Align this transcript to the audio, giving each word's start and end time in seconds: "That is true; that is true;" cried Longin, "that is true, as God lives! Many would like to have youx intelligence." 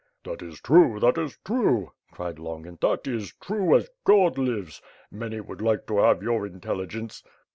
"That 0.23 0.41
is 0.41 0.59
true; 0.59 0.99
that 0.99 1.19
is 1.19 1.37
true;" 1.45 1.91
cried 2.11 2.39
Longin, 2.39 2.79
"that 2.81 3.05
is 3.05 3.33
true, 3.39 3.75
as 3.77 3.87
God 4.03 4.39
lives! 4.39 4.81
Many 5.11 5.41
would 5.41 5.61
like 5.61 5.85
to 5.85 5.99
have 5.99 6.21
youx 6.21 6.51
intelligence." 6.51 7.21